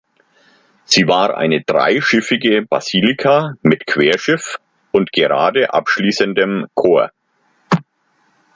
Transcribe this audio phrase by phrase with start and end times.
[0.83, 4.59] Sie war eine dreischiffige Basilika mit Querschiff
[4.91, 7.11] und gerade abschließendem Chor.